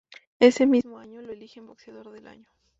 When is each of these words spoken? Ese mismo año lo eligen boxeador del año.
Ese 0.39 0.65
mismo 0.65 0.97
año 0.97 1.21
lo 1.21 1.31
eligen 1.31 1.67
boxeador 1.67 2.09
del 2.11 2.25
año. 2.25 2.49